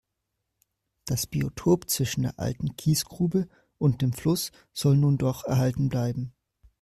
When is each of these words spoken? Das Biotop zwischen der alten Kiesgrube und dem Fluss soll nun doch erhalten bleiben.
Das 1.05 1.27
Biotop 1.27 1.87
zwischen 1.87 2.23
der 2.23 2.39
alten 2.39 2.75
Kiesgrube 2.75 3.47
und 3.77 4.01
dem 4.01 4.13
Fluss 4.13 4.51
soll 4.73 4.97
nun 4.97 5.19
doch 5.19 5.43
erhalten 5.43 5.89
bleiben. 5.89 6.33